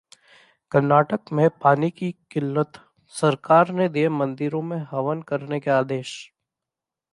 [0.71, 2.79] कर्नाटक में पानी की किल्लत,
[3.13, 6.17] सरकार ने दिया मंदिरों में हवन करने का आदेश